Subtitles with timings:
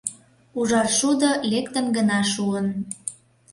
[0.59, 2.67] Ужар шудо лектын гына шуын.